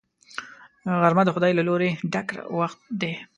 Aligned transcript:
غرمه 1.01 1.23
د 1.25 1.29
خدای 1.35 1.51
له 1.55 1.63
لورینې 1.67 1.99
ډک 2.13 2.27
وخت 2.57 2.79
دی 3.01 3.13